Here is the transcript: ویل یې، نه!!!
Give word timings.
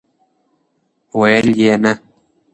ویل 1.19 1.47
یې، 1.61 1.73
نه!!! 1.83 1.93